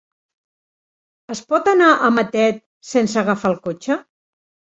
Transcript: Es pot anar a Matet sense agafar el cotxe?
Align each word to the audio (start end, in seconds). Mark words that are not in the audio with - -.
Es 1.33 1.41
pot 1.51 1.69
anar 1.73 1.89
a 1.93 2.09
Matet 2.15 2.59
sense 2.95 3.21
agafar 3.23 3.51
el 3.53 3.59
cotxe? 3.69 4.01